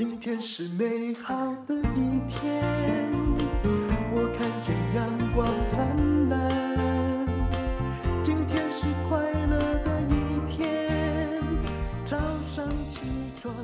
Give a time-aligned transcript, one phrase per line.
[0.00, 1.34] 今天是美好
[1.68, 2.64] 的一天，
[4.14, 5.86] 我看见阳光灿
[6.30, 7.26] 烂。
[8.24, 11.38] 今天是快乐的一天，
[12.06, 12.16] 早
[12.56, 13.00] 上起
[13.42, 13.54] 床。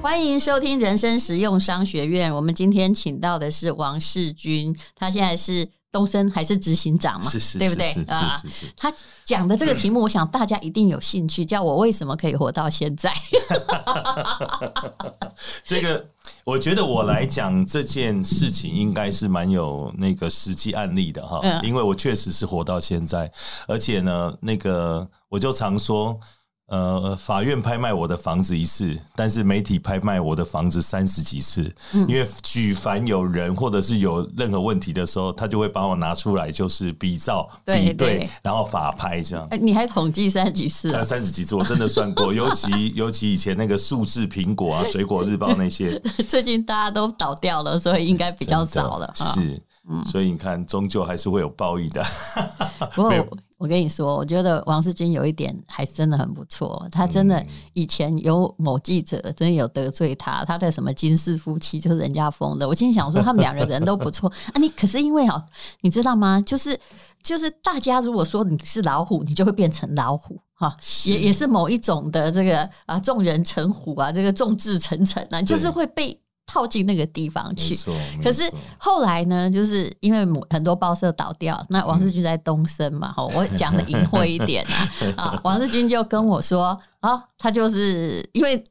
[0.00, 2.32] 欢迎收听人生实用商学院。
[2.32, 5.70] 我们今天请到的是王世军，他现在是。
[5.94, 7.30] 东升还是执行长嘛？
[7.30, 8.42] 是是是，对不对啊？
[8.76, 8.92] 他
[9.24, 11.44] 讲的这个题目，我想大家一定有兴趣。
[11.44, 13.14] 叫我为什么可以活到现在？
[15.64, 16.04] 这个，
[16.42, 21.40] 我觉得我来讲这件事情，应该是蛮有那个实际案例的哈。
[21.62, 23.30] 因为我确实是活到现在，
[23.68, 26.18] 而且呢，那个我就常说。
[26.66, 31.62] 呃，法院拍卖我的房子一次，但是媒体拍卖我的房子三十几次。
[31.92, 39.46] 嗯，因为举凡有人或者是有任何问题的时候，他就会把我拿出来，就是比照、比对，然后法拍这样。
[39.60, 40.88] 你还统计三十几次？
[41.04, 42.32] 三十几次，我真的算过。
[42.34, 49.12] 尤其尤其以前那个数字苹果啊、水果日报那些， 最近大家都倒掉了，所以应该比较少了。
[49.14, 49.62] 是。
[49.86, 52.02] 嗯，所以你看，终究还是会有报应的。
[52.96, 53.12] 不过
[53.56, 56.86] 我，跟你说，我觉得王世军有一点还真的很不错。
[56.90, 62.68] 他真的以前有某记者真的有得罪他，他的什么金氏夫妻就是人家封的。
[62.68, 64.60] 我心里想说，他们两个人都不错 啊。
[64.60, 65.42] 你可是因为哦，
[65.82, 66.40] 你知道吗？
[66.40, 66.78] 就是
[67.22, 76.20] 就是大家如果说你是老虎，你就会变成老虎哈，也也是某一种的这个啊，众人成虎啊，这个众志成城啊，就是会被。
[76.46, 77.76] 套进那个地方去，
[78.22, 84.64] 可是后来呢，就是因为很多报社倒掉，那王世军在东升嘛，哈、嗯，我讲的隐晦一点
[85.16, 88.62] 啊， 啊，王世军就跟我说，啊，他就是因为。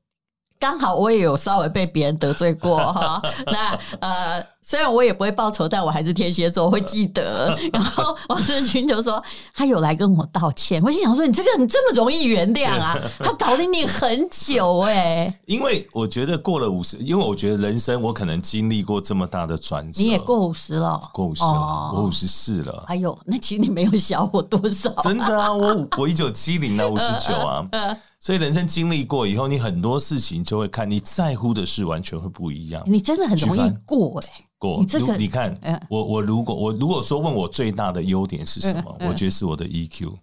[0.60, 7.56] 刚好我也有稍微被别人得罪过哈，那呃，虽然我也不会报仇，但我还是天蝎座，会记得。
[7.74, 9.22] 然后王志军就说
[9.54, 12.98] 他有来跟我道歉，我心想说你这个人这么容易原谅啊？
[13.20, 15.40] 他搞了你很久哎、欸。
[15.46, 20.02] 因为我觉得过了五十，因为我觉得人生我可能经历过这么大的转折。
[20.02, 22.86] 你也过五十了，过五十了，哦、我五十四了。
[22.88, 25.04] 哎呦，那其实你没有小我多少、啊？
[25.04, 27.68] 真的啊，我我一九七零啊，五十九啊。
[27.74, 32.82] 呃呃所以人生经历过以后，你很多事情就会看你在乎的事完全会不一样。
[32.86, 35.54] 你真的很容易过哎、欸，过你这个你看，
[35.90, 40.14] 我我如果我如果说问我最大的优点是什么，我觉得是我的 EQ。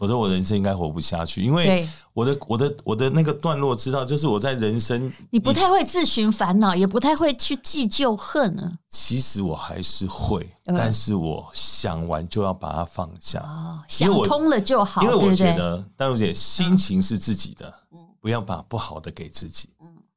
[0.00, 8.72] 否则我人生应该活不下去，因为我的我的我的那个段落知道，就是我在人生，你不太会自寻烦恼，也不太会去记旧恨啊。
[8.88, 13.38] 其实我还是会，但是我想完就要把它放下。
[13.40, 15.02] 哦，想通了就好。
[15.02, 17.72] 因为我觉得，丹如姐心情是自己的，
[18.20, 19.68] 不要把不好的给自己。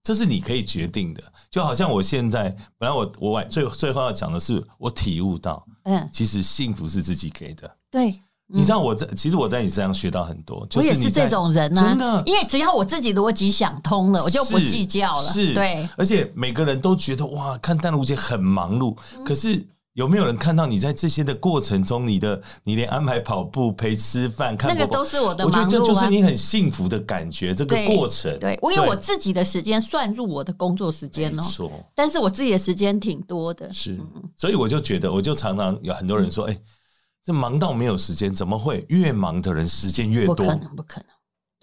[0.03, 1.23] 嗯，这是你可以决定的。
[1.49, 7.69] 就好像我现在，本来我我最最后要讲的是，我体悟到，嗯，其实幸福是自己给的。
[7.89, 8.21] 对。
[8.45, 10.67] 你知道我在，其实我在你身上学到很多。
[10.75, 15.31] 我也是这种人啊，真的，因为只要我自己逻辑想通了，我就不计较了。
[15.31, 15.87] 是，对。
[15.97, 25.63] 而且每个人都觉得哇，看淡如姐很忙碌，可是有没有人看到你在这些的过程中，你的你连安排跑步、陪吃饭、看那个都是我的忙碌啊。
[25.63, 28.37] 我觉得这就是你很幸福的感觉，这个过程。
[28.39, 31.43] 对，我有我自己的时间算入我的工作时间哦。
[31.93, 33.99] 但是我自己的时间挺多的，是。
[34.35, 36.57] 所以我就觉得，我就常常有很多人说，哎。
[37.25, 38.85] 这忙到没有时间，怎么会？
[38.89, 41.07] 越忙的人时间越多，不可能，不可能。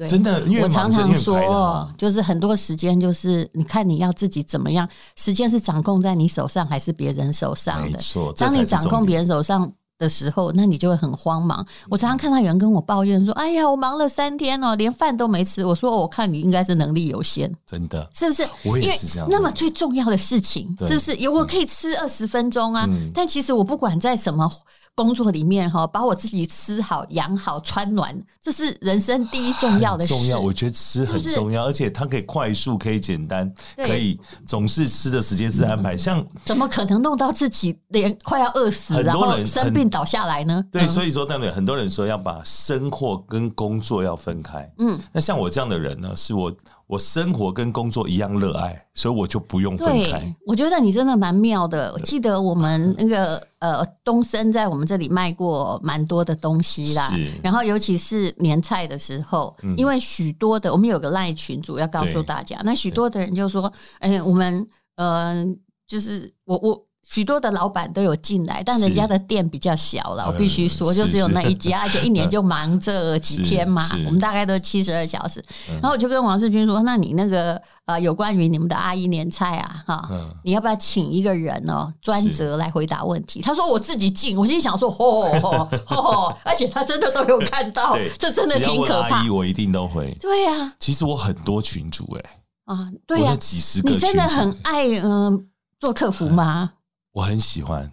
[0.01, 7.91] 对，真的，我常常说，就是很多时间，就是你看你要自己怎么样，时间是掌控在你手上还是别人手上的？
[7.91, 11.67] 没错，当你掌控别人手上的时候，那你就会很慌忙。
[11.91, 18.49] 我常常看到有人跟我抱怨说：“哎呀，我忙了三天哦，连饭都没吃。”我说：“我看你应该是能力有限，真的，是不是？
[18.65, 19.29] 我也是这样。
[19.31, 21.15] 那么最重要的事情，是不是？
[21.17, 24.51] 有我可以吃二十分钟啊，但其实我不管在什么。”
[24.95, 30.15] 工作里面哈，把我自己吃好、养好、穿暖，这是人生第一重要的事。
[30.15, 35.97] 重要，我觉得吃很重要，而且它可以快速、可以简单，可以总是吃的时间是安排。
[35.97, 40.63] 像怎么可能弄到自己连快要饿死，然后生病倒下来呢？
[40.71, 44.71] 对，所以说，当然很多人说要把生活跟工作要分开。
[44.79, 46.53] 嗯，那像我这样的人呢，是我。
[46.91, 50.35] 我生活跟工作一样热爱，所以我就不用分开。
[50.45, 51.93] 我觉得你真的蛮妙的。
[51.93, 57.09] 我记得我们那个呃东升在我们这里卖过蛮多的东西啦，
[57.45, 64.67] 然后尤其是年菜的时候，嗯、因为许多的我们有个赖群主要告诉大家，那许多的人就说：“哎我们
[64.97, 65.47] 呃，
[65.87, 73.85] 就是我我许多的老板都有进来，但人家的店比较小了，我必须说，就只有那一家，而且一年就忙这几天嘛。
[74.07, 75.43] 我们大概都七十二小时，
[75.73, 80.09] 然后我就跟王世军说：“那你那个呃，有关于你们的阿姨年菜啊，哈，
[80.45, 89.17] 你要不要请一个人哦，专责来回答问题？”他说：“我自己进。”我心里想说：“吼吼吼！”而且他真的都有看到，这真的挺可怕。
[89.17, 90.17] 阿姨，我一定都会。
[90.21, 92.31] 对呀，其实我很多群主哎，
[92.67, 95.49] 啊，对呀，几十个，你真的很爱嗯
[95.81, 96.71] 做客服吗？
[97.13, 97.93] 我很喜欢，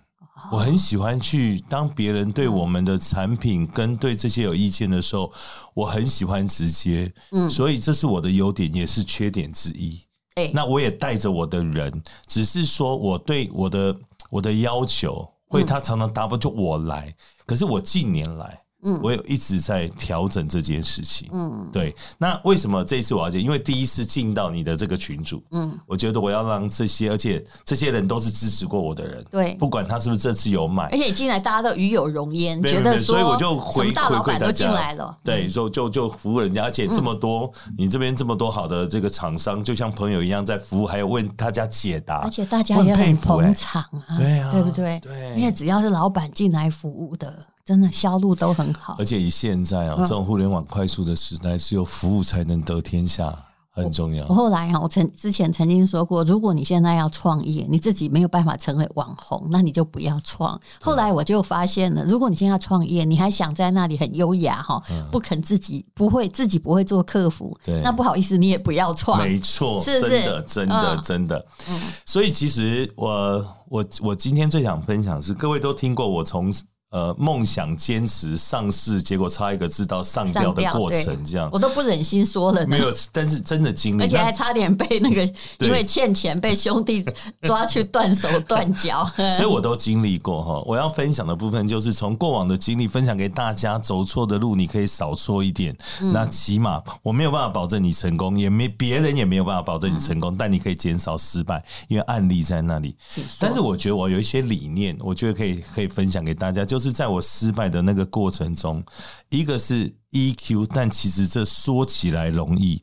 [0.52, 5.32] 我很喜欢去当别人对我们的产品跟对这些有意见的时候，
[5.74, 10.02] 我很喜欢直接，嗯，所以这是我的优点，也是缺点之一。
[10.36, 13.96] 哎，那我也带着我的人，只是说我对我的
[14.30, 17.16] 我的要求，会他常常达不就我来，
[17.46, 18.60] 可是我近年来。
[18.84, 21.28] 嗯，我有一直在调整这件事情。
[21.32, 21.96] 嗯，对。
[22.18, 23.42] 那为什么这一次我要讲？
[23.42, 45.00] 因为第一次进到你的这个群组，嗯，我觉得我要让这些，而且这些人都是支持过我的人，对，不管他是不是这次有买，而且你进来大家都与有荣焉，觉得，所以我就回大老板都进来了，对，就就就服务人家，而且这么多，你这边这么多好的这个厂商，就像朋友一样在服务，还有问大家解答，而且大家也很捧场啊，对啊，对不对？
[45.00, 47.34] 对，而且只要是老板进来服务的。
[47.68, 53.38] 真的销路都很好，而且以现在啊、喔、这种互联网快速的时代，只有服务才能得天下，
[53.72, 54.26] 很重要。
[54.30, 60.58] 我后来啊，我曾之前曾经说过，如果你现在要创业，你自己没有办法成为网红，那你就不要创。
[60.80, 64.82] 后来我就发现了，如果你现在要创业，你还想在那里很优雅哈，
[65.12, 69.22] 不肯自己不会自己不会做客服，对，那不好意思，你也不要创。
[69.22, 70.12] 没错，是不是？
[70.12, 71.46] 真的，真的，真的。
[71.70, 76.50] 嗯，所以其实我我我今天最想分享是，各位都听过我从。
[76.90, 82.66] 呃，梦想坚持上市，结果差一个字到上吊的过程，这样我都不忍心说了。
[82.66, 85.22] 没有，但是真的经历，而且还差点被那个
[85.60, 87.04] 因为欠钱被兄弟
[87.42, 89.06] 抓去断手断脚，
[89.36, 90.64] 所以我都经历过哈。
[90.66, 95.76] 我要分享的部分就是从过往的经历分享给大家，走错的路你可以少错一点。
[96.02, 102.96] 嗯、那起码我没有办法保证你成功，也没别人也没有办法保证你成功，嗯、但你可以减少失败，因为案例在那里。
[103.42, 106.77] 但是我觉得我有一些理念，我觉得可以可以分享给大家，就。
[106.78, 108.84] 就是在我失败的那个过程中，
[109.30, 112.80] 一个是 EQ，但其实这说起来容易。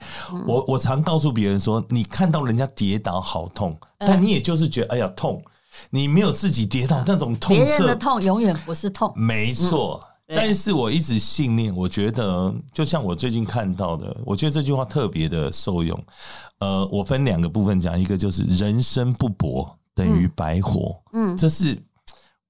[0.48, 5.40] 我我常告诉别人说，你看到人家跌倒好痛，但你也就是觉得哎呀痛，
[5.90, 7.54] 你没有自己跌倒那种痛。
[7.54, 10.04] 别人的痛永远不是痛，没错。
[10.26, 16.04] 但是我一直信念，我觉得就像我最近看到的，我觉得这句话特别的受用。
[16.58, 21.80] 呃，我分两个部分讲，一个就是人生不搏等于白活，嗯，这是。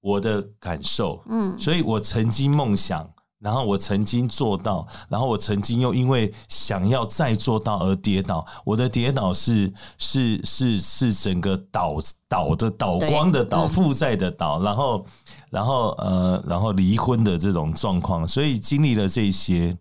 [0.04, 3.08] 我的感受，嗯，所以我曾经梦想，
[3.38, 8.46] 然后我曾经做到，然后我曾经又因为想要再做到而跌倒。
[8.66, 11.96] 我的跌倒是是是是整个倒
[12.28, 15.06] 倒的倒光的倒负债的倒，然后
[15.48, 19.74] 然后呃然后离婚的这种状况，所以经历了这些，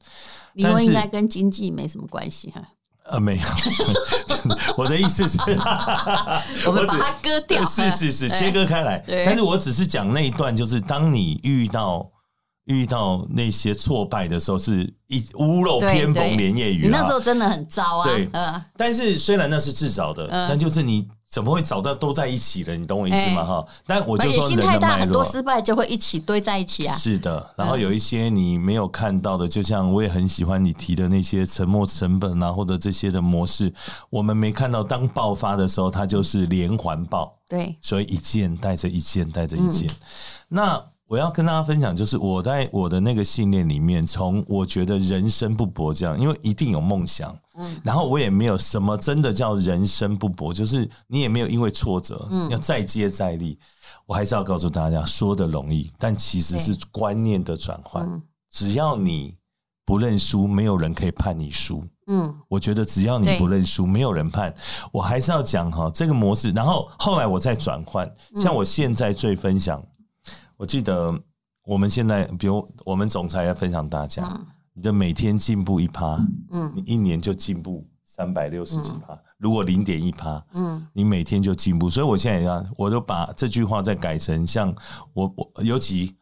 [0.54, 2.64] 离婚应该跟经济没什么关系哈。
[3.06, 3.44] 呃，没有，
[4.78, 5.38] 我的意思是，
[6.66, 9.04] 我们把它割掉，是是是，切割开来。
[9.26, 12.10] 但是我只是讲那一段，就是当你遇到
[12.66, 16.84] 遇到那些挫败的时候，是一屋漏偏逢连夜雨。
[16.84, 18.06] 你那时候真的很糟啊。
[18.06, 21.08] 对，嗯但是虽然那是自找的，但就是你。
[21.34, 22.76] 怎么会找到都在一起了？
[22.76, 23.44] 你懂我意思吗？
[23.44, 26.96] 哈、欸，但我就说人的脉络，很多失败就会一起堆在一起啊。
[26.96, 33.74] 是的，然后有一些你没有看到的，就像我也很喜欢你提的那些沉没成本啊，或者这些的模式，
[34.12, 34.84] 我们没看到。
[34.84, 37.34] 当爆发的时候，它就是连环爆。
[37.50, 39.90] 对，所以一件带着一件，带着一件。
[39.90, 39.96] 嗯、
[40.50, 40.93] 那。
[41.14, 53.60] 我要跟大家分享，就是我在我的那个信念里面，从我觉得人生不搏这样，因为一定有梦想，嗯，然后我也没有什么真的叫人生不搏，就是你也没有因为挫折，嗯，要再接再厉。
[54.08, 58.20] 我还是要告诉大家，说的容易，但其实是观念的转换。
[58.50, 59.38] 只要你
[59.86, 61.84] 不认输，没有人可以判你输。
[62.08, 64.52] 嗯，我觉得只要你不认输，没有人判。
[64.92, 69.80] 我还是要讲哈，这个模式，然后后来我再转换，像我现在最分享。
[70.64, 71.14] 我记得
[71.66, 76.16] 我们现在，比如我们总裁要分享大家，嗯、你的每天进步一趴，
[76.52, 79.14] 嗯，你一年就进步三百六十几趴。
[79.14, 81.90] 嗯、如果零点一趴，嗯，你每天就进步。
[81.90, 84.74] 所以我现在要，我都把这句话再改成像
[85.12, 86.16] 我我尤其。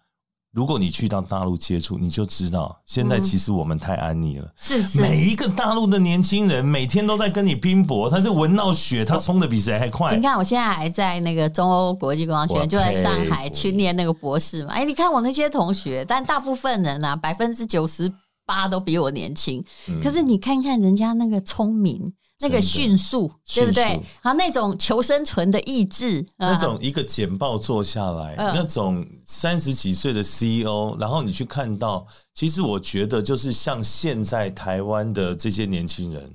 [0.53, 4.45] 如果你去到大陆接触，你就知道现在其实我们太安逸了。
[4.45, 10.13] 嗯、是，是，每一个大陆的年轻人每天都在跟你拼搏，他是闻到血，他冲的比谁还快。
[10.13, 14.73] 你看，我现在还在那个中欧国际工商学院，就在上海去念那个博士嘛。
[14.73, 18.11] 哎，你看我那些同学，但大部分人啊，百分之九十
[18.45, 19.63] 八都比我年轻。
[19.87, 22.13] 嗯、可是你看看人家那个聪明。
[22.41, 23.83] 那个迅速，对不对？
[24.21, 36.33] 然后那种求生存的意志，那种一个简报做下来，嗯、那种三十几岁的 CEO，然后你去看到，其实我觉得就是像现在台湾的这些年轻人，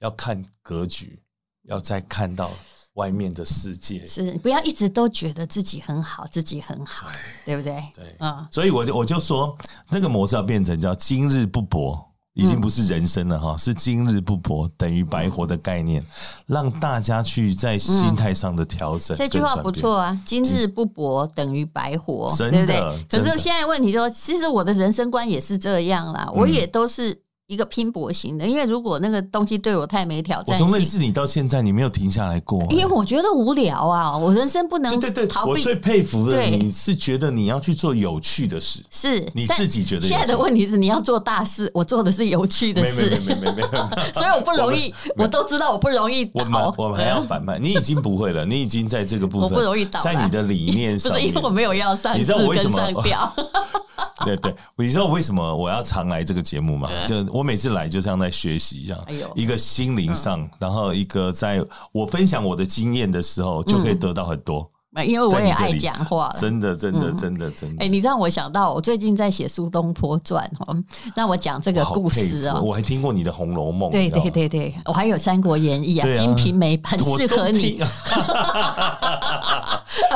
[0.00, 1.20] 要看格局，
[1.64, 2.50] 要再看到
[2.94, 7.08] 外面的世界，是不要一直都觉得自己很好，自己很好，
[7.44, 7.82] 对，对不对？
[7.94, 9.56] 对，嗯，所以我就我就说，
[9.90, 12.09] 那个模式要变成叫今日不搏。
[12.40, 16.04] 已经不是人生了哈，是今日不搏等于白活的概念，
[16.46, 19.16] 让大家去在心态上的调整。
[19.16, 23.06] 这句话不错啊，今日不搏等于白活，对不对？
[23.08, 27.22] 可是现在问题说，其实我的人生观也是这样啦，我也都是。
[27.50, 32.62] 一个拼搏型的，因为如果那个东西对我太没挑战性，我从认识你到现在，你没有停下来过。
[32.70, 35.50] 因为我觉得无聊啊，我人生不能对对对逃避。
[35.50, 40.02] 我最佩服的你是觉得你要去做有趣的事，是你自己觉得。
[40.02, 43.62] 现在的问题是你要做大事，我做的是有趣的事，没没没没没，
[44.14, 46.30] 所以我不容易，我都知道我不容易。
[46.32, 52.78] 我们我们还要反叛，你已经不会了，你已经在这个部分，我不容易倒，在你的理念上， 不是因为我没有要上，你知道我为什么？
[54.24, 56.88] 对对，你知道为什么我要常来这个节目吗？
[57.06, 58.98] 就我每次来就像在学习一样，
[59.34, 64.70] 一个心灵上，然后一个在我分享我的经验的时候，就可以得到很多。
[65.06, 67.84] 因为我也爱讲话，真的，真的，真的，真的。
[67.84, 70.76] 哎，你让我想到，我最近在写苏东坡传哈，
[71.14, 72.60] 让我讲这个故事啊。
[72.60, 77.80] 我还听过你的《红楼梦》，对对对对，我还有《三国演义》啊，《金瓶梅》 很适合你。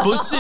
[0.03, 0.35] 不是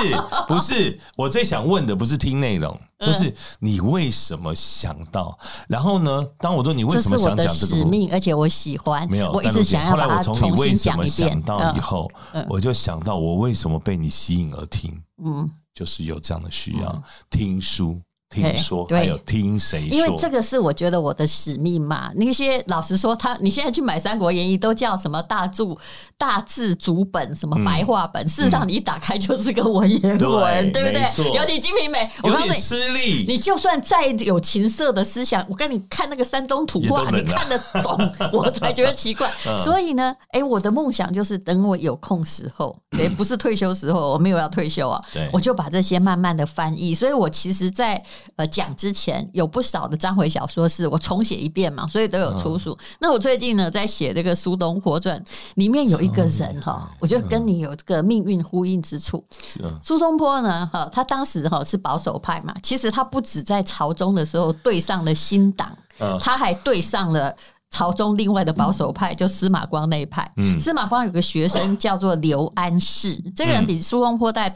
[0.48, 5.38] 不是，我最想问的不是听内容，不是你为什么想到？
[5.68, 9.86] 然后呢，当我说你为什么想讲这个使命，而且我喜欢，没有，我一直想。
[9.86, 12.10] 后来我从你为什么想到以后，
[12.48, 18.00] 我就想到我为什么被你吸引而听，嗯，就是有这样的需要听书。
[18.42, 19.96] 听说还有听谁说？
[19.96, 22.10] 因为这个是我觉得我的使命嘛。
[22.16, 25.78] 那些老实说，他你现在去买《三国演义》都叫什么大注
[26.18, 28.26] 大字主本，什么白话本。
[28.26, 31.02] 事实上，你一打开就是个文言文，对不对？
[31.34, 33.24] 尤其《金瓶梅》，我告诉你，吃力。
[33.28, 39.30] 你就算再有情色的思想，我跟你看那个山东土话，你看得懂， 我才觉得奇怪。
[39.58, 46.94] 所以呢，哎，我的梦想就是等我有空时候， 也，不是退休时候，我没有要退休啊，我就把这些慢慢的翻译。
[46.94, 48.02] 所以我其实，在
[48.36, 52.72] 呃，讲之前有不少的章回小说是我重写一遍嘛，所以都有出书。
[52.72, 55.18] 嗯、那我最近呢，在写这个《苏东坡传》，
[55.54, 59.24] 里面有一个人哈，我觉得跟你有这个命运呼应之处。
[59.82, 65.76] 苏东坡呢，哈，他当时哈是保守派嘛，其实他不止在朝中的时候对上了新党，
[66.20, 67.34] 他还对上了
[67.70, 70.28] 朝中另外的保守派，就司马光那一派。
[70.58, 74.48] 司马光有个学生叫做刘安世，这个人比苏东坡大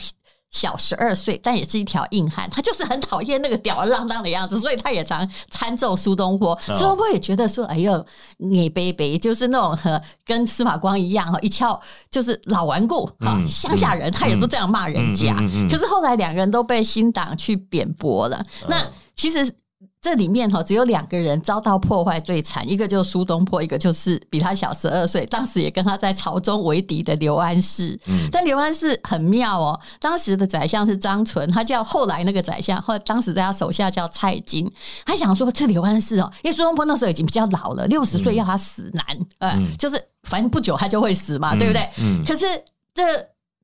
[0.50, 2.49] 小十二岁，但也是一条硬汉。
[2.50, 6.59] 他就是很讨厌那个吊儿郎当的样子，所以他也常参奏苏东坡。
[6.62, 8.05] 苏东坡也觉得说：“哎呦，
[8.38, 15.35] 你贝贝就是那种和跟司马光一样哈，一翘就是老顽固哈， 乡下人，他也都这样骂人家。
[15.71, 18.45] 可是后来两个人都被新党去贬驳了。
[18.69, 19.52] 那其实。
[20.00, 27.99] 这里面哈只有两个人遭到破坏最惨，一个就是苏东坡，一个就是比他小十二岁，当时也跟他在朝中为敌的刘安世。
[28.07, 34.71] 嗯，但刘安世很妙哦，当时的宰相是张纯，他叫后来那个宰相，后来当时在他手下叫蔡京。
[35.05, 39.05] 他想说这刘安世哦，因为苏东坡那时候已经比较老了，六十岁要他死难，
[39.38, 41.88] 呃，就是反正不久他就会死嘛，对不对？
[41.99, 42.47] 嗯，可是
[42.95, 43.02] 这。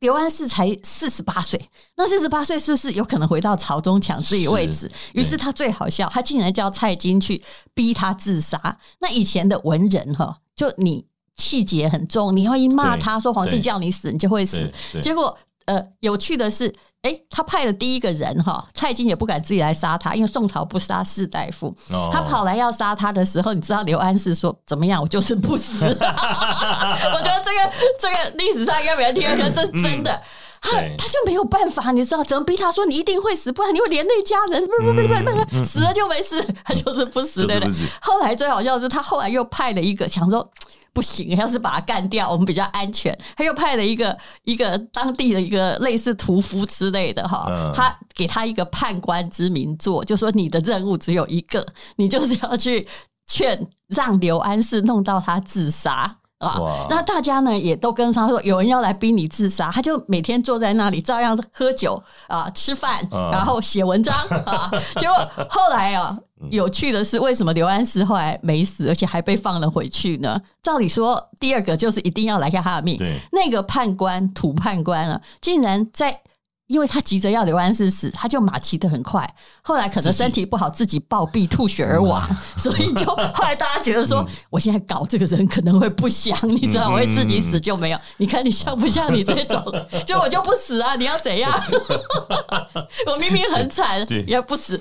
[0.04, 1.58] 刘安世才四十八岁，
[1.96, 4.90] 那四十八岁是不是有可能回到朝中抢自己位置？
[5.14, 7.42] 于是他最好笑，他竟然叫蔡京去
[7.73, 8.78] 逼他自杀。
[9.00, 11.06] 那以前的文人哈，就你
[11.37, 14.70] 气节很重，你要一骂他说皇帝叫你死，你就会死。
[15.02, 15.34] 结果
[15.64, 16.70] 呃，有趣的是。
[17.04, 21.66] 哎，他派了第一个人哈，蔡京也不敢自己来杀他，因为宋朝不杀士大夫。
[21.92, 22.11] Oh.
[22.11, 25.02] 他跑来要杀他的时候，你知道刘安世说怎么样？
[25.02, 25.84] 我就是不死。
[25.84, 30.18] 我觉得这个这个历史上应该没人听过，这是真的。
[30.62, 34.64] 他他就没有办法，你知道怎么逼他说你一定会死，不然你会连累家人。
[34.64, 37.88] 不不不不不，死了就没事，他就是不死对不对。
[38.00, 40.50] 后来最好笑的是，他后来又派了一个，想说。
[40.94, 43.16] 不行， 要是把他干掉，我们比较安全。
[43.36, 52.86] 他又派了一个一个当地的一个类似屠夫之类的哈，他给他一个判官之名做，就说你的任务只有一个，你就是要去
[53.26, 56.18] 劝让刘安世弄到他自杀。
[56.44, 64.70] 啊，那大家呢也都跟他说，有人要来逼你自杀，他就每天坐在那里，照样喝酒啊、吃饭，然后写文章啊。
[65.00, 65.16] 结果
[65.48, 66.16] 后来啊，
[66.50, 70.40] 有趣的是，为什么刘安世后来没死，而且还被放了回去呢？
[70.62, 72.98] 照理说，第二个就是一定要来下他的命。
[73.32, 76.20] 那个判官土判官啊，竟然在
[76.66, 79.28] 因为他急着要刘安世死，他就马骑得很快。
[79.62, 87.99] 后来可能身体不好，自己暴毙吐血而亡，所以就后来大家觉得说，嗯、我现在搞这个人可能会不祥，你知道，我会自己死就没有。
[88.16, 89.62] 你看你像不像你这种？
[90.06, 90.97] 就我就不死啊！
[90.97, 91.52] 你要怎样？
[93.06, 94.80] 我明明很惨，也不死。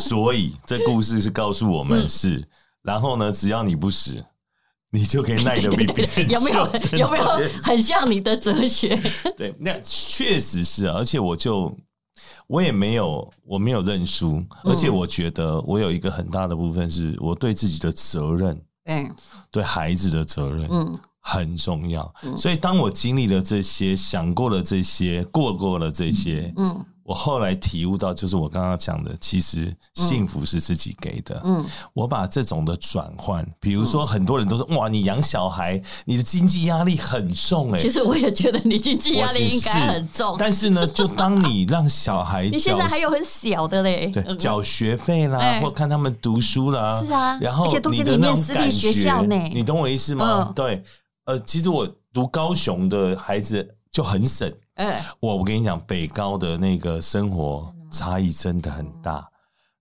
[0.00, 2.46] 所以这故事是告诉我们是，嗯、
[2.82, 4.24] 然后呢，只要你不死。
[4.90, 6.66] 你就可以耐得比别人有没有
[6.98, 7.24] 有没有
[7.62, 8.96] 很像你的哲学？
[9.36, 11.76] 对，那确实是，而且我就
[12.46, 19.10] 我也没有我没有认输，而且我觉得我有一个很大的部分是我对自己的责任，对，
[19.50, 22.14] 对孩子的责任，嗯，很重要。
[22.36, 26.84] 所以当我经历了这些，想过了这些，过过了这些，嗯。
[27.08, 31.40] 我后来体悟到，就是我刚刚讲的，其实幸福是自己给的。
[31.42, 40.36] 嗯，我把这种的转换，比如说很多人都说：“哇，你养小孩，你的经济压力很重。”哎，其实我也觉得你经济压力应该很重。
[40.38, 50.52] 但是呢，就当你让小孩， 你现在还有很小的嘞，对，缴学费啦，或看他们读书啦，是啊，然后你的那种感觉，你懂我意思吗？
[50.54, 50.84] 对，
[51.24, 54.52] 呃，其实我读高雄的孩子就很省。
[54.78, 59.28] 哎，我我跟你讲，北高的那个生活差异真的很大，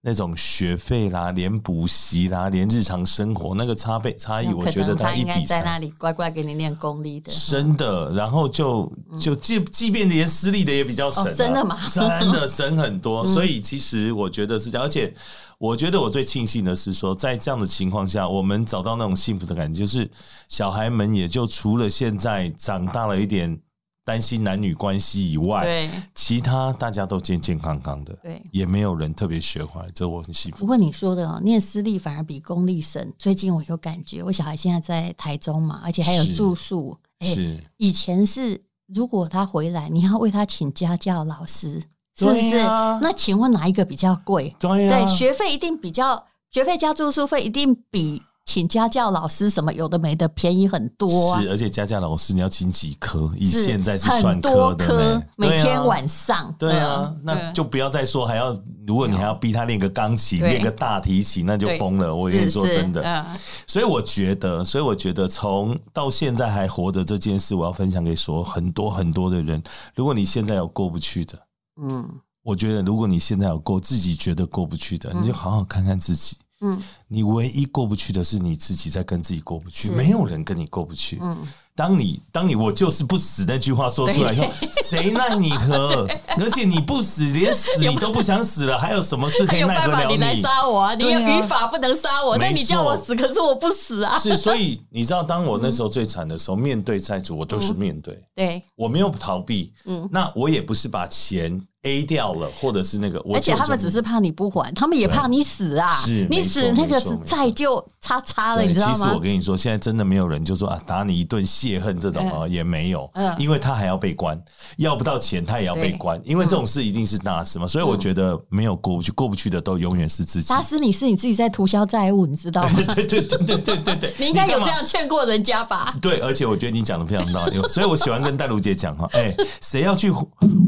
[0.02, 5.46] 那种学费啦，连补习啦，连日常生活那个差别差异，我觉得他一比三。
[5.46, 8.12] 在那里乖乖给你念公立的，真的。
[8.16, 11.78] 然后就就即即便连私立的也比较省，真的吗？
[11.88, 13.24] 真的省很多。
[13.28, 15.14] 所以其实我觉得是这样，而且
[15.60, 20.10] 我觉得我最庆幸的是说，在这样的情况下，我们找到那种幸福的感觉，就是
[20.50, 23.62] 小孩们也就除了现在长大了一点。
[24.08, 30.60] 担心男女关系以外，对其他大家都健健康康的，对，也没有人特别学坏，这我很幸福。
[30.60, 33.14] 不过你说的哦，念私立反而比公立省。
[33.20, 36.98] 最近我有感觉，我小孩现在在台中嘛，而且还有住宿。
[37.20, 41.82] 是，欸、以前是如果他回来，你要为他请家教老师，
[42.16, 42.60] 是不是？
[42.60, 44.56] 啊、那请问哪一个比较贵？
[44.58, 48.24] 对，啊、对，学费一定比较，学费加住宿费一定比。
[48.48, 53.30] 请家教老师什么有的没的便宜很多，啊，是而且家教老师你要请几科？
[53.36, 62.16] 以现在是算科的，科每天晚上对啊，那就不要再说还要，如果你还要逼他练个钢琴，练个大提琴，那就疯了。
[62.16, 63.26] 我跟你说真的，
[63.68, 69.62] 所以我觉得，所以我觉得从到现在还活着这件事，我要分享给说很多很多的人。
[69.94, 71.38] 如果你现在有过不去的，
[71.82, 72.10] 嗯，
[72.44, 76.38] 我觉得如果你现在有过自己觉得过不去的，你就好好看看自己。
[76.62, 81.20] 嗯，你唯一过不去的是你自己在跟自己过不去，没有人跟你过不去。
[81.22, 84.46] 嗯，当你当你我就是不死那句话说出来以后，
[84.84, 86.08] 谁奈你何？
[86.40, 90.16] 而且你不死，连死你都不想死了，还有什么事可以奈得了你？
[90.16, 90.96] 你来杀我啊！
[90.96, 94.18] 你有语法不能杀我，那、啊、你叫我死，可是我不死啊！
[94.18, 98.16] 是，所以你知道，当我那时候最惨的时候，面对债主，我都是面对。
[98.16, 99.72] 嗯、对，我没有逃避。
[99.86, 101.62] 嗯，那我也不是把钱。
[101.84, 105.94] A 掉了，或者是那个，而且他们只是怕你不还，他们也怕你死啊！
[106.04, 108.94] 是你死那个债就叉叉了，你知道吗？
[108.94, 114.42] 其实我跟你说，现在真的没有人就说啊，打你一顿泄恨这种啊，也没有，因为他还要被关，
[114.78, 117.68] 要不到钱他也要被关，因为这种事一定是大事嘛。
[117.68, 120.50] 所以我觉得没有过不去，过不去的都永远是自己。
[120.50, 122.84] 打死，你是你自己在涂销债务，你知道吗？
[122.96, 125.96] 对对对对对对对，你应该有这样劝过人家吧？
[126.02, 130.12] 对，而且我觉得你讲的非常道理，所以我喜欢跟戴茹姐讲哈，哎，谁要去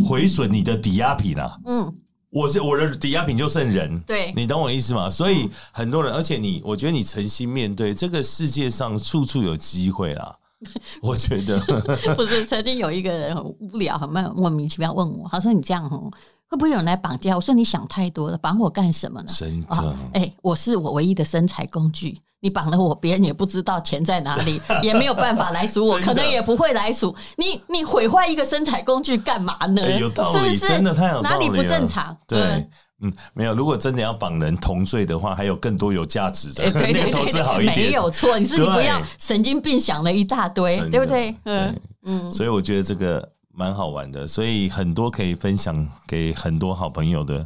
[0.08, 1.58] 毁损你的抵押品啊？
[1.66, 1.94] 嗯。
[2.32, 5.10] 我是我的抵押品就剩人，对，你懂我意思吗？
[5.10, 10.36] 所以很多人，而且你，我觉得你诚心面对这个世界上处处有机会啦。
[11.02, 11.60] 我觉得
[12.16, 16.12] 不是，曾经有一个人很无聊，很慢，莫名其妙问我，他说：“你这样哦，
[16.48, 22.20] 会不会有人来绑架？”我说：“你想太多了，绑我干什么呢？”真的，哎，我是我唯一的生财工具。
[22.42, 27.60] 你绑了我，别人也不知道钱在哪里，也没有办法来赎我， 可能也不会来赎你。
[27.68, 29.82] 你毁坏一个生产工具干嘛呢？
[29.82, 31.30] 欸、有道理，是是真的太有道理了。
[31.30, 32.16] 哪里不正常？
[32.26, 32.70] 对，嗯，
[33.02, 33.54] 嗯，没有。
[33.54, 37.78] 如果真的要绑人同罪的话，还有更多有价值的， 那个投资好一点。
[37.78, 41.32] 没有错，你自己不要神经病想了一大堆，对，不对？
[41.44, 42.32] 嗯对嗯。
[42.32, 47.46] 所以我觉得这个蛮好玩的，所以很多可以分享给很多好朋友的，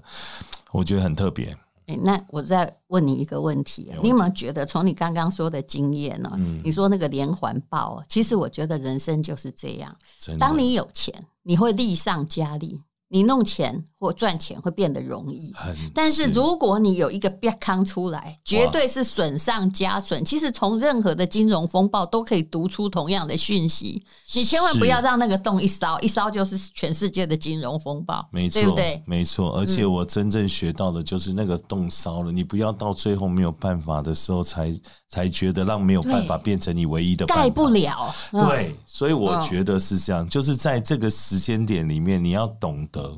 [0.71, 1.55] 我觉得很特别。
[1.87, 6.31] 欸、那我再问你一个问题，你有没有觉得从你刚刚说的经验呢？
[6.37, 9.95] 嗯、你说那个连环报，其实我觉得人生就是这样。
[10.39, 15.53] 当你有钱，你会利上加利，你弄钱或赚钱会变得容易，
[15.93, 20.25] 但是如果你有一个别康出来，绝对是损上加损。
[20.25, 24.03] 其实从任何的金融风暴都可以读出同样的讯息，
[24.35, 29.01] 你千万不要让那个洞一烧，一烧就是全世界的金融风暴，没错，对不对？
[29.07, 29.57] 没错。
[29.57, 38.13] 而且我真正学到的就是那个洞烧了，你不要到最后没有办法的时候才才觉得让没有办法变成你唯一的办法，盖不了。
[38.31, 43.17] 对，所以我觉得是这样，就是在这个时间点里面，你要懂得。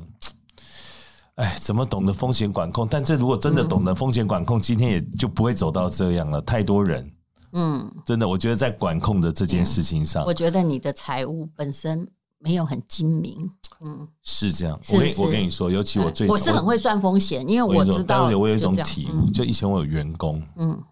[1.36, 2.88] 哎，怎么懂得风险管控？
[2.90, 6.40] 但这如果真的懂得风险管控，嗯、今天也就不会走到这样了。
[6.40, 7.10] 太多人，
[7.52, 13.50] 嗯，真的，我觉得在管控的这件事情上，我觉得你的财务本身没有很精明，
[13.82, 14.80] 嗯，是这样。
[14.90, 20.82] 我跟我跟你说，尤其我最我是很会算风险，因为我知道，我有一种体悟，就以前我有员工，嗯，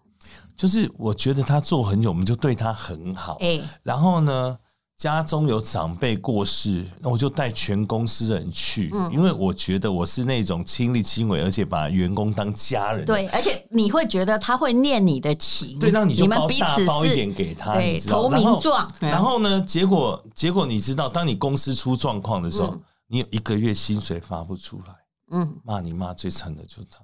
[0.55, 4.55] 就是我觉得他做很久，我们就对他很好，哎，然后呢，
[4.97, 13.05] 家中有长辈过世，那我就带全公司人去，嗯、因为我觉得我是那种亲力亲为，而且把员工当家人。
[13.05, 18.89] 对，而且你会觉得他会念你的情，对，那你就包大包一点给他，对，投名状。
[18.99, 24.93] 然后呢，结果结果你知道，当你公司出状况的时候，嗯、你有一个月薪水发不出来，
[25.31, 26.99] 嗯，骂你骂最惨的就是他，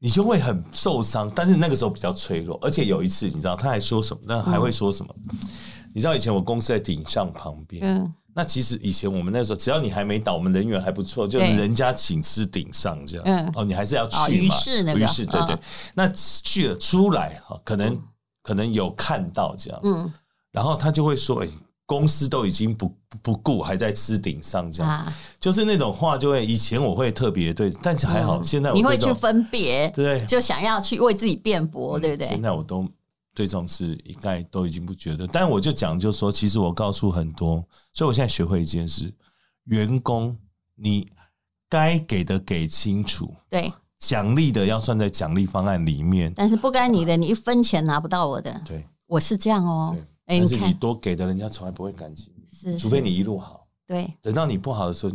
[0.00, 1.32] 你就会很受伤。
[1.34, 4.20] 但是那个时候比较脆弱，而且有一次你知道他还说什么？
[4.26, 5.14] 那还会说什么？
[5.32, 5.38] 嗯
[5.92, 15.58] 你知道以前我公司在顶上旁边，嗯，那其实以前我们那时候，只要你还没倒，我们人缘还不错，就是人家请吃顶上这样，嗯，哦，你还是要去嘛，于是那个，于是对对，
[15.94, 17.98] 那去了出来哈，可能
[18.42, 20.12] 可能有看到这样，嗯，
[20.52, 21.48] 然后他就会说，哎，
[21.86, 32.28] 公司都已经不不顾，还在吃顶上这样，就是那种话就会，以前我会特别对，但是还好，现在我你会去分别，对，就想要去为自己辩驳，对不对？
[32.28, 32.88] 现在我都。
[33.34, 39.12] 对这种事应该都已经不觉得，但我就讲，就说其实我告诉很多，所以我现在学会一件事：
[39.64, 40.36] 员工
[40.74, 41.08] 你
[41.68, 49.96] 该给的给清楚，对，奖励的要算在奖励方案里面，但是不该你的，你一分钱拿不到我的，对，我是这样哦。
[50.26, 55.14] 但是你多给的，人家从来不会感激你，是，除非你一路好，对，等到你不好的时候。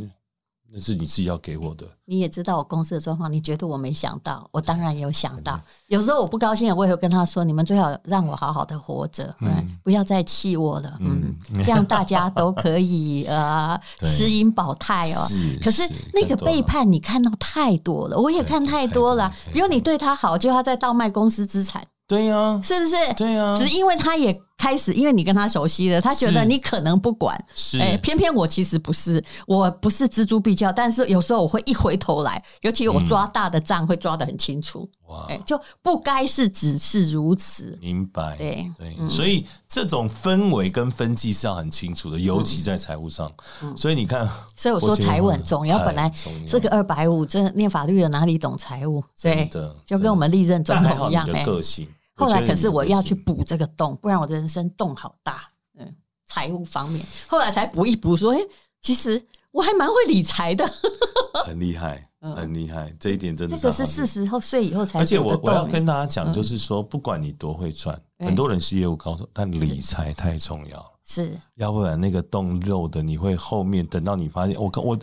[0.71, 1.85] 那是你自己要给我的。
[2.05, 4.47] 你也知道我公司的状况，你觉得我没想到？
[4.51, 5.59] 我当然有想到。
[5.87, 15.27] 有时候我不高兴，我也会跟他说：“你们最好让我好好的活着，嗯，不要再气我了。”嗯， 这样大家都可以呃 持盈保泰哦。
[15.63, 19.33] 可是那个背叛你看到太多了，我也看太多了。
[19.53, 21.81] 比如你对他好，就要在倒卖公司资产。
[22.07, 22.95] 对呀，是不是？
[23.15, 24.39] 对呀，只因为他也。
[24.65, 43.31] 开始，因为你跟他熟悉了，他觉得你可能不管，是，哎，偏偏我其实不是，我不是锱铢必较，但是有时候我会一回头来，尤其我抓大的账会抓得很清楚，哇，哎，就不该是只是如此，明白，对对，所以这种氛围跟分际是要很清楚的，尤其在财务上，
[43.77, 46.11] 所以你看，所以我说财务很重要，本来
[46.47, 49.03] 这个二百五，这念法律的哪里懂财务？
[49.21, 49.47] 对，
[49.85, 51.87] 就跟我们历任总统一样，哎，个性。
[52.15, 55.49] 后来可是我要去补这个洞，不然我的人生洞好大。
[55.77, 58.39] 嗯，财务方面，后来才补一补，说，哎，
[58.79, 60.65] 其实我还蛮会理财的，
[61.45, 62.95] 很厉害，很厉害。
[62.97, 64.99] 这一点真的，这个是四十后岁以后才。
[64.99, 74.97] 而且我我要跟大家讲，就是说，不管你多会赚，很多人是业务高手，但理财太重要了，是，要不然那个洞漏的，你会后面等到你发现，我跟我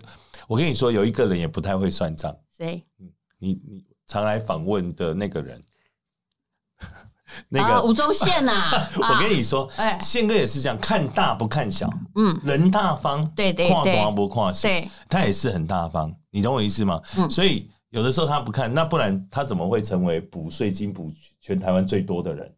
[0.48, 2.82] 我跟你说，有一个人也不太会算账，谁？
[3.38, 5.62] 你你常来访问的那个人。
[7.48, 17.00] 那个吴宗宪呐， 我跟你说，哎，宪哥也是这样，看大不看小，嗯，人大方，对对对，跨大不跨小，对，他也是很大方，你懂我意思吗？
[17.16, 22.52] 嗯，所以有的时候他不看，那不然他怎么会成为补税金补全台湾最多的人？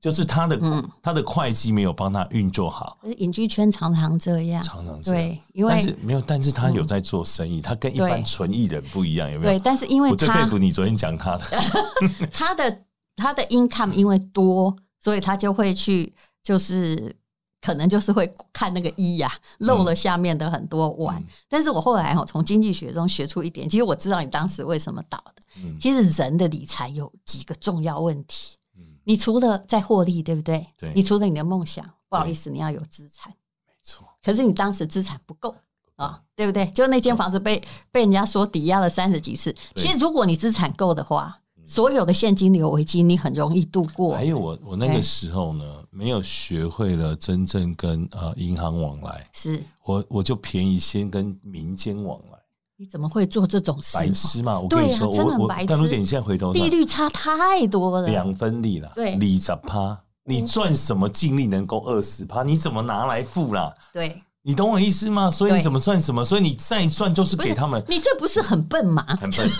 [0.00, 0.56] 就是他的
[1.02, 2.96] 他的会计没有帮他运作好。
[3.16, 9.52] 影剧圈常常这样，常常这样，对，因为但是没有，但是他有在做生意，他跟一般纯艺人不一样，有没有？
[9.52, 11.44] 对，但是因为我最佩服你昨天讲他的，
[12.32, 12.78] 他的。
[13.18, 17.14] 他的 income 因为多，所以他就会去，就是
[17.60, 21.20] 可能就是会看那个一呀，漏了下面的很多碗。
[21.20, 25.42] 嗯、但是我后来哈从经济学中学出一点，其实我知道你当时为什么倒的。
[25.56, 28.56] 嗯、其实人的理财有几个重要问题。
[28.76, 30.66] 嗯、你除了在获利，对不对？
[30.78, 30.92] 对。
[30.94, 33.32] 你除了你的梦想，不好意思，你要有资产。
[33.66, 34.06] 没错。
[34.22, 35.54] 可是你当时资产不够
[35.96, 36.66] 啊，对不对？
[36.70, 39.52] 就那间房子被被人家说抵押了三十几次。
[39.74, 41.37] 其实如果你资产够的话。
[41.68, 44.14] 所有的现金流危机，你很容易度过。
[44.14, 49.28] 还有我，我那个时候呢，没有学会了真正跟呃银行往来。
[49.34, 52.38] 是，我我就便宜先跟民间往来。
[52.78, 53.98] 你怎么会做这种事？
[53.98, 54.58] 白痴嘛！
[54.58, 55.66] 我跟你说，真的很白痴。
[55.66, 58.90] 但如姐，你现在回头，利率差太多了，两分利了。
[58.94, 62.42] 对，利十趴，你赚什么净利能够二十趴？
[62.42, 63.74] 你怎么拿来付啦？
[63.92, 64.22] 对。
[64.48, 65.30] 你懂我意思吗？
[65.30, 66.24] 所以你怎么算什么？
[66.24, 67.84] 所以你再算就是给他们。
[67.86, 69.04] 你这不是很笨吗？
[69.20, 69.50] 很笨。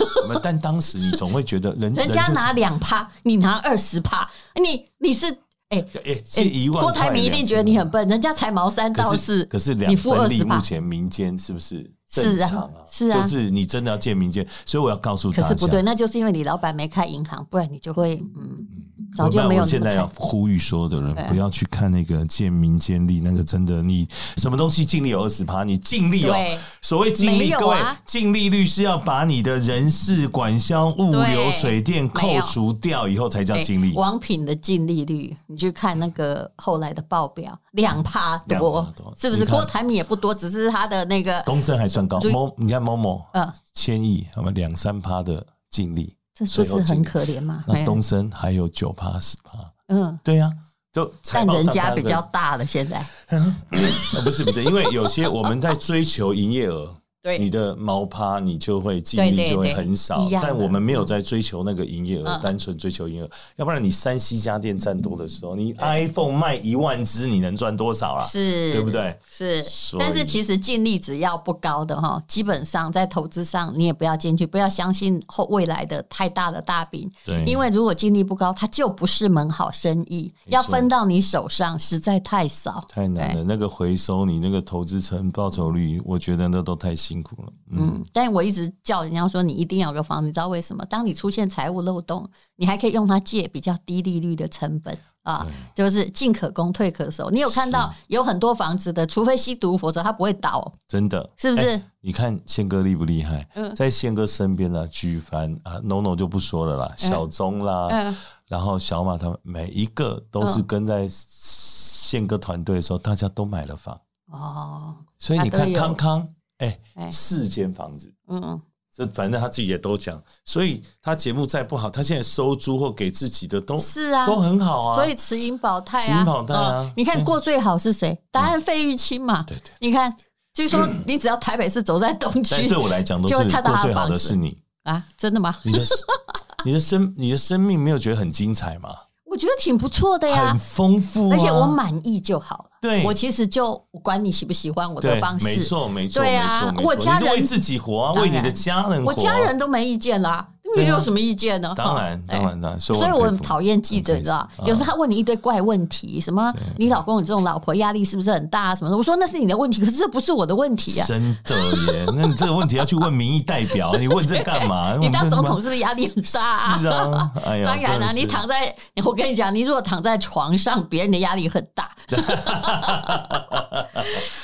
[0.41, 5.27] 但当时你总会觉得人 人家拿两趴，你拿二十趴，你你是。
[5.69, 12.71] 哎哎，一万郭台铭一定觉得你很笨，人家才毛三到四，可是两分利目前民间是不是正常啊？
[12.89, 18.67] 是啊，就是你真的要借民间，所以我要告诉大家，可是不对，那就是因为你老板没开银行，不然你就会嗯。
[19.15, 19.63] 早就没有。
[19.63, 26.35] 我现在要呼吁所有的人不要去看那个借民间利，那个真的，你什么东西尽力有二十趴，你尽力哦。
[26.79, 33.93] 所谓尽力，各位净利率是要把你的人事、管销、物流、水电扣除掉以后才叫净利。
[33.95, 38.85] 王品的净利率，你去看那个后来的报表，两趴多，
[39.17, 39.45] 是不是？
[39.45, 42.19] 郭台铭也不多，只是他的那个东升还算高。
[42.31, 46.15] 某你看某某，嗯，千亿，我们两三趴的净利。
[46.33, 47.63] 这不是很可怜吗？
[47.67, 50.51] 那东升还有九趴十趴，嗯，对呀，
[50.93, 53.05] 就但人家比较大了，现在，
[54.23, 56.95] 不是不是，因为有些我们在追求营业额。
[57.21, 68.25] 对，你的毛趴你就会净利就会很少，但我们没有在追求那个营业额，单纯追求营业额，要不然你三 C 家电占多的时候，你 iPhone 卖一万只，你能赚多少啊？
[68.25, 69.17] 是，对不对？
[69.29, 69.61] 是，
[69.99, 83.43] 但是其实净利只要不高的哈，基本上在投资上你也不要进去，不要相信后未来的太大的大饼，对，因为如果净利不高，它就不是门好生意，要分到你手上实在太少，太难了。
[83.43, 90.85] 那个回收你那个投资成报酬率，我觉得那都太辛苦了，嗯，嗯，但我一直叫人家说，你一定要有个房子，你知道为什么？
[90.85, 97.31] 当你出现财务漏洞，你还可以用它借比较低利率的成本啊，就是进可攻退可守。
[97.31, 101.27] 你有看到有很多房子的，除非吸毒，否则它不会倒，真的。
[101.35, 101.69] 是不是？
[101.69, 103.49] 欸、你看宪哥厉不厉害？
[103.55, 113.99] 嗯，在宪哥身边呢举凡啊，NONO 就不说了啦，小钟啦，嗯，然后小马他们每一个都是跟在宪哥团队的时候，大家都买了房。
[114.31, 116.27] 哦，所以你看康康。
[116.59, 116.79] 哎，
[117.11, 118.61] 四间房子，嗯嗯，
[118.93, 124.95] 这反正他自己也都讲，所以他节目再不好，他现在收租或给自己的都是啊，都很好啊。
[124.95, 126.93] 所以持盈保泰啊，持盈保泰啊。
[126.95, 128.17] 你看过最好是谁？
[128.31, 129.43] 答案费玉清嘛。
[129.47, 129.71] 对对。
[129.79, 130.15] 你看，
[130.53, 133.43] 据说你只要台北市走在东区，对我来讲都是过
[133.81, 135.03] 最好的是你啊？
[135.17, 135.55] 真的吗？
[135.63, 135.83] 你的
[136.65, 138.89] 你的生你的生命没有觉得很精彩吗？
[139.29, 142.65] 我觉得挺不错的呀，很丰富，而且我满意就好了。
[142.81, 150.47] 对，我其实就管你喜不喜欢我的方式，没错没错，对啊，我家人为自己活啊，为你的家人活，我家人都没意见啦。
[150.77, 151.73] 你有什么意见呢？
[151.75, 152.77] 当然，当然了。
[152.79, 154.47] 所以我很讨厌记者，你知道？
[154.65, 158.75] 有时候他问你一堆怪问题，什么你老公有这种老婆压力是不是很大？
[158.75, 158.97] 什么的？
[158.97, 161.05] 我说那是你的问题，可是这不是我的问题啊！
[161.07, 161.55] 真的
[161.93, 164.95] 耶，那你这个问题要去问民意代表，你问这干嘛？
[165.01, 166.77] 你当总统是不是压力很大？
[166.77, 171.89] 是啊，哎呀， 当然了，你躺在，我跟你讲，你如果躺在床上，别人的压力很大。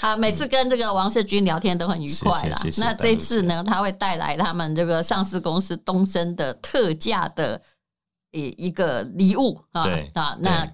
[0.02, 2.58] 啊，每次跟这个王世军聊天都很愉快啦。
[2.78, 7.62] 那这次呢，他会带来他们这个上市公司东森的特价的
[8.32, 10.66] 一一个礼物啊啊，那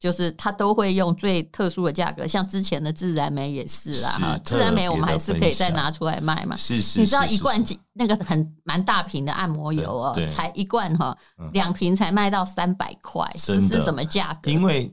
[0.00, 6.56] 就是他都会用最特殊的价格，像之前的自然美也是啦哈，自然美我们还是可以再拿出来卖嘛。
[6.56, 11.16] 是是，你知道一罐几那个很蛮大瓶的按摩油哦，才一罐哈，
[11.52, 14.50] 两瓶才卖到三百块，这是什么价格？
[14.50, 14.92] 因为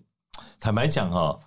[0.59, 1.39] 坦白讲哈。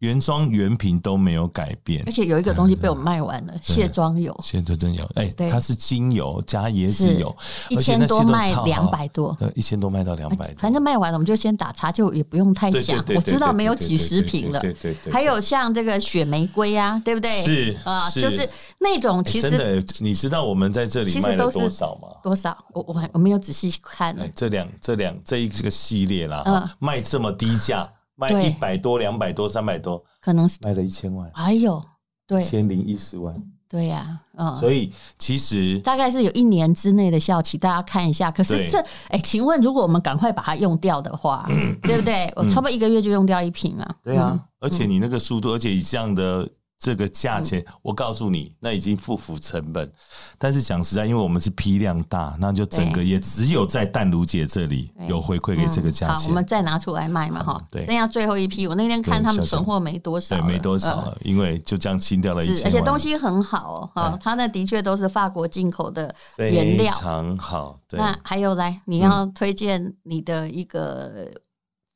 [0.00, 4.38] 原装原瓶都没有改变，而且有一个东西被我们卖完了，卸妆油。
[4.42, 7.34] 卸妆油，哎，它是精油加椰子油，
[7.70, 10.56] 一千多卖两百多，一千多卖到两百多。
[10.58, 13.02] 反正卖完了，我们就先打叉，就也不用太讲。
[13.14, 15.12] 我知道没有几十瓶了，对对对。
[15.12, 17.30] 还有像这个雪玫瑰啊，对不对？
[17.30, 18.46] 是啊，就是
[18.80, 22.08] 那种其实真的，你知道我们在这里卖了多少吗？
[22.22, 22.54] 多少？
[22.74, 24.14] 我我我没有仔细看。
[24.34, 27.88] 这两这两这一个系列啦，卖这么低价。
[28.16, 31.30] 卖一百多、两百多、三百多，可能是卖了一千万。
[31.34, 31.82] 哎呦，
[32.26, 33.34] 对，一千零一十万。
[33.68, 38.30] 对呀，嗯，所以其实大概是有一年之内的效期，大家看一下。
[38.30, 41.44] 可是这，哎，请问如果我们赶快把它用掉的话，
[41.82, 42.32] 对不对？
[42.36, 43.96] 我差不多一个月就用掉一瓶了。
[44.04, 46.48] 对啊，而且你那个速度，而且以这样的。
[46.84, 49.90] 这个价钱，嗯、我告诉你，那已经付付成本。
[50.36, 56.16] 但是讲实在，因为我们是批量大，那就整个也只有在淡如姐这里有回馈给这个价钱。
[56.16, 57.66] 嗯、好，我们再拿出来卖嘛，哈、嗯。
[57.70, 58.66] 对，剩下最后一批。
[58.66, 62.66] 我那天看他们存货没多少，对，没多少了，嗯、因为就这样清掉了一千。
[62.66, 67.80] 而且东西很好哦，哈，它那的确都是法国进口的原料，非常好。
[67.88, 71.32] 对，那还有来，你要推荐你的一个、嗯、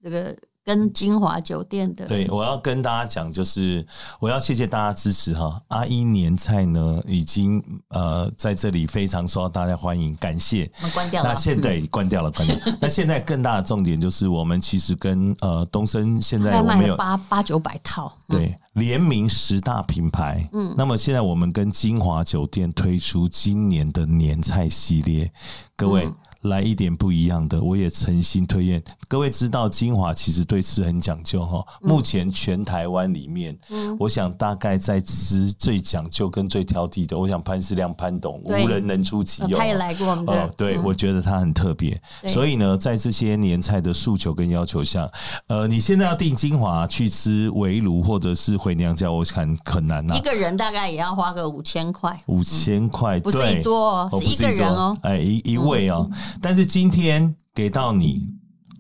[0.03, 0.35] 这个。
[0.69, 2.07] 跟金华酒店的。
[2.07, 3.83] 对，我要跟大家讲，就是
[4.21, 5.59] 我要谢谢大家支持哈。
[5.69, 10.71] 阿一年菜呢，已经呃在这里非常受到大家欢迎，感谢。
[10.93, 11.31] 关掉了。
[11.31, 12.55] 那现在关掉了，关掉。
[12.83, 20.47] 那现在更大的重点就是，我们其实跟呃东升现在我们有八八九百套，对，联名十大品牌。
[20.53, 25.33] 嗯，那么现在我们跟金华酒店推出今年的年菜系列，
[25.75, 26.07] 各位。
[26.43, 28.83] 来一点不一样的，我也诚心推荐。
[29.09, 31.65] 各位知道金华其实对吃很讲究哈。
[31.81, 39.59] 目前全台湾里面，嗯，我想大概在吃最讲究跟最挑剔的，我想潘思亮潘董无人能出其右。
[39.59, 42.01] 他也来过我们的，哦，对，我觉得他很特别。
[42.27, 45.11] 所以呢，在这些年菜的诉求跟要求下，
[45.49, 50.15] 呃，你现在要订金华去吃围炉或者是回娘家，我看很难呐。
[50.15, 56.09] 一个人大概也要花个五千块，五千块，不是一桌，哦是一个人哦，哎，一一位哦。
[56.41, 58.23] 但是今天给到你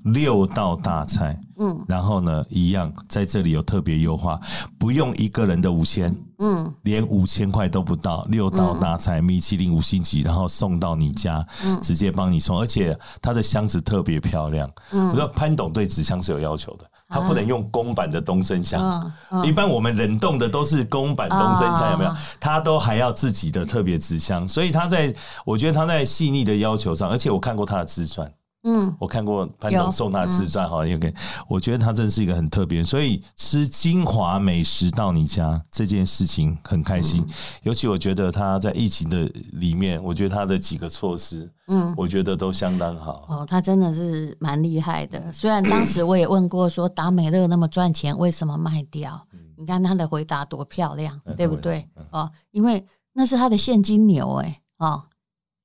[0.04, 4.40] 六道大菜，嗯，然后呢，一样在这里有特别优化，
[4.78, 22.10] 不用一个人的五千，嗯，连五千块都不到，六道大菜，米其林五星级，然后送到你家，嗯，直接帮你送，而且它的箱子特别漂亮，嗯，我知道潘董对纸箱是有要求的，他不能用公版的东升香，一般我们冷冻的都是公版东升香，有没有？
[22.38, 25.14] 他都还要自己的特别纸箱，所以他在，
[25.46, 28.30] 我觉得他在细腻的要求上，而且我看过他的自传。
[28.64, 31.14] 嗯，我看过潘总送他自传哈，也给、嗯、
[31.48, 37.22] 我觉得他真是一个很特别，所以吃精华美食到你家这件事情很开心。
[37.22, 43.26] 嗯、尤其我觉得他在疫情的里面，我觉得他的几个措施，嗯，我觉得都相当好。
[43.28, 45.32] 哦，他真的是蛮厉害的。
[45.32, 49.24] 虽然当时我也问过说，达美乐那么赚钱，为什么卖掉？
[49.32, 51.88] 嗯、你看他的回答多漂亮，嗯、对不对？
[51.94, 55.04] 嗯、哦，因为那是他的现金流哎，哦，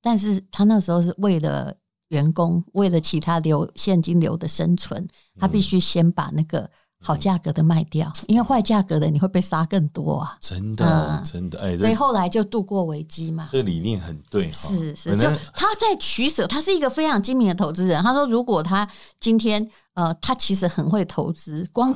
[0.00, 1.74] 但是他那时候是为了。
[2.14, 5.06] 员工为了其他流现金流的生存，
[5.38, 10.38] 他必须先把那个好价格的卖掉，因为坏价格的你会被杀更多啊！
[10.40, 13.48] 真的，真的，哎，所以后来就度过危机嘛。
[13.52, 18.02] 这个理念很对，是是，就他在取舍，他是一个非常精明的投资人。
[18.02, 18.88] 他说，如果他
[19.20, 21.94] 今天呃，他其实很会投资，光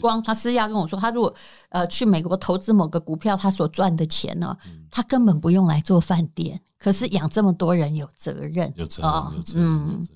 [0.00, 1.34] 光他私下跟我说，他如果
[1.68, 4.56] 呃去美国投资某个股票，他所赚的钱呢，
[4.90, 6.60] 他根本不用来做饭店。
[6.78, 10.08] 可是养这么多人有责任，有责任，有责任，嗯，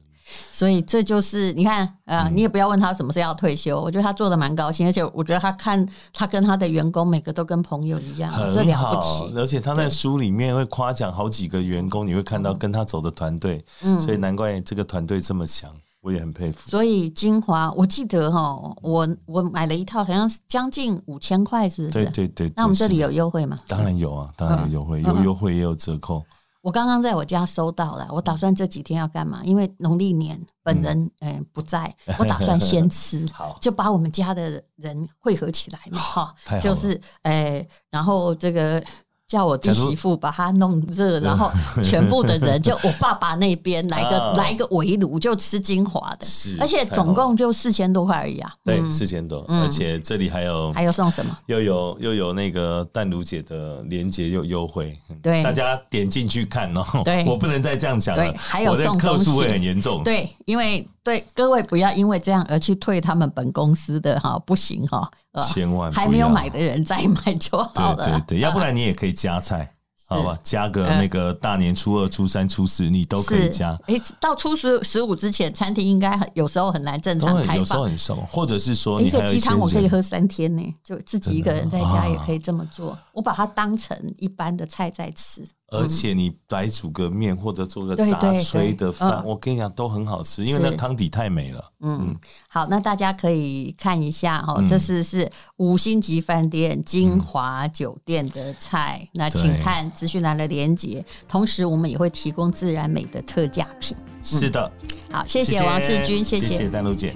[0.50, 9.34] 所以这就是你看啊，你也不要问他什么时候要退休，我觉得他做的蛮高兴，而且我觉得他看他跟他的员工每个都跟朋友一样，这了不起。
[9.36, 15.70] 而且他在书里面会夸奖好几个员工，你会看到跟他走的团队，嗯，所以难怪这个团队这么强，
[16.04, 16.68] 我也很佩服。
[16.68, 21.92] 所以精华，我记得哈，我我买了一套，好像是将近五千块，是不是？
[21.94, 22.52] 对对对。
[22.54, 23.58] 那我们这里有优惠吗？
[23.66, 26.22] 当然有啊，当然有优惠，有优惠也有折扣。
[26.60, 29.40] 我刚刚在我家收到了，我打算这几天要干嘛？
[29.44, 33.26] 因为农历年本人嗯不在，我打算先吃，
[33.58, 38.84] 就把我们家的人汇合起来嘛，哈，就是诶，然后这个。
[39.26, 41.50] 叫我弟媳妇把它弄热，然后
[41.82, 46.26] 全部的人就 我爸爸那边来个来个围炉，就吃精华的，
[46.60, 48.52] 而且总共就四千多块而已啊。
[48.62, 51.36] 对，四千多，而且这里还有还有送什么？
[51.46, 56.84] 又有又有那个淡如姐的连结又优惠，对，大家点进去看哦。
[57.04, 60.02] 对， 我不能再这样讲了，还有送客数会很严重。
[60.04, 65.08] 对，因为对各位不要因为这样而去退他们本公司的哈，不行哈。
[65.52, 67.96] 千万还没有买的人再买就好了。
[67.96, 69.68] 对对对，要 不然你也可以加菜，
[70.06, 70.38] 好吧？
[70.44, 73.76] 加个那个大年初二、初三、初四，你都可以加。
[73.86, 82.96] 哎，到初十十五之前，餐厅应该很有时候很难正常开放，有时候很少，或者是说，一个鸡汤我可以喝三天呢，就自己一个人在家也可以这么做。
[83.12, 85.44] 我把它当成一般的菜在吃。
[85.74, 92.14] 而且你白煮个面或者做个杂炊的饭我跟你讲都很好吃因为那汤底太美了嗯
[92.48, 103.96] 好那大家可以看一下哦这是是五星级饭店金华酒店的菜那请看资讯栏的连接同时我们也会提供自然美的特价品。
[104.22, 104.70] 是的
[105.10, 106.68] 好谢谢王世军谢谢。
[106.68, 107.14] 丹璐姐。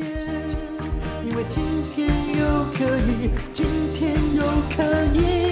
[1.25, 1.62] 因为今
[1.94, 4.42] 天又可以今天又
[4.77, 5.47] 可以。